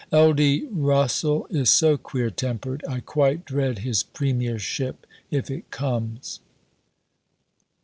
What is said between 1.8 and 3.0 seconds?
queer tempered.